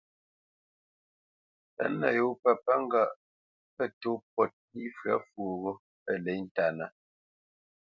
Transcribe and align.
Pə̌t 1.75 1.91
nə 1.99 2.07
yó 2.17 2.25
pə̂ 2.41 2.51
pə́ 2.65 2.75
ŋgâʼ 2.83 3.11
pə 3.75 3.83
tó 4.01 4.11
pôt 4.33 4.51
nî 4.73 4.83
fyə̌ 4.97 5.17
fwoghó 5.29 5.71
pə 6.03 6.11
lê 6.25 6.33
ntánə́. 6.45 6.87